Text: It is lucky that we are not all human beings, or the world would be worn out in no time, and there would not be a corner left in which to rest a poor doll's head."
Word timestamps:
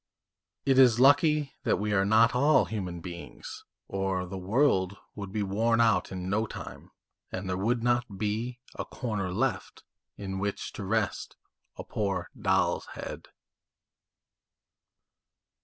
It 0.65 0.79
is 0.79 0.99
lucky 0.99 1.53
that 1.61 1.77
we 1.77 1.93
are 1.93 2.05
not 2.05 2.33
all 2.33 2.65
human 2.65 3.01
beings, 3.01 3.65
or 3.87 4.25
the 4.25 4.35
world 4.35 4.97
would 5.13 5.31
be 5.31 5.43
worn 5.43 5.79
out 5.79 6.11
in 6.11 6.27
no 6.27 6.47
time, 6.47 6.89
and 7.31 7.47
there 7.47 7.55
would 7.55 7.83
not 7.83 8.17
be 8.17 8.57
a 8.73 8.83
corner 8.83 9.31
left 9.31 9.83
in 10.17 10.39
which 10.39 10.73
to 10.73 10.83
rest 10.83 11.35
a 11.77 11.83
poor 11.83 12.31
doll's 12.35 12.87
head." 12.97 13.27